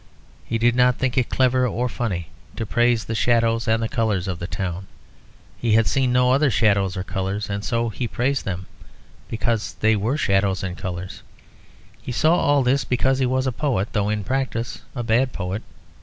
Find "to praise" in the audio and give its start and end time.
2.55-3.05